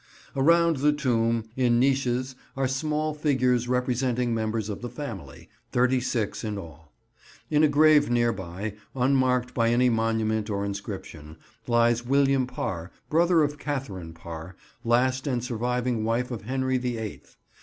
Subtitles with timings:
[0.35, 6.43] Around the tomb, in niches, are small figures representing members of the family, thirty six
[6.43, 6.91] in all.
[7.51, 11.37] In a grave near by, unmarked by any monument or inscription,
[11.67, 17.37] lies William Parr, brother of Katharine Parr, last and surviving wife of Henry the Eighth.